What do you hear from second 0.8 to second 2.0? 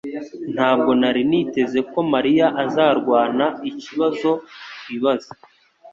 nari niteze ko